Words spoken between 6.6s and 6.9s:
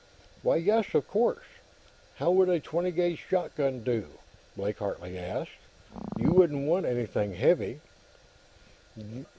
want